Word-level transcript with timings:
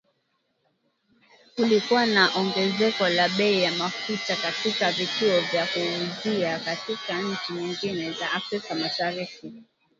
Kulikuwa 1.55 2.05
na 2.05 2.23
ongezeko 2.39 3.03
la 3.09 3.29
bei 3.29 3.61
ya 3.63 3.71
mafuta 3.71 4.35
katika 4.35 4.91
vituo 4.91 5.39
vya 5.51 5.67
kuuzia 5.67 6.59
katika 6.59 7.21
nchi 7.21 7.53
nyingine 7.53 8.11
za 8.11 8.31
Afrika 8.31 8.75
Mashariki 8.75 9.63